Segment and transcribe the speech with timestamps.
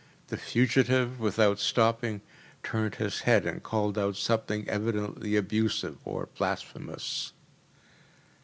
[0.29, 2.21] The fugitive, without stopping,
[2.63, 7.33] turned his head and called out something evidently abusive or blasphemous.